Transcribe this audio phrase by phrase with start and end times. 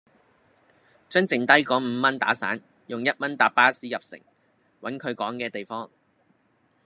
[1.09, 4.19] 將淨低果五蚊打散，用一蚊搭巴士入城，
[4.81, 5.91] 搵佢講既地方。